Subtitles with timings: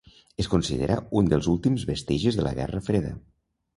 [0.43, 3.13] Es considera un dels últims vestigis de la Guerra freda.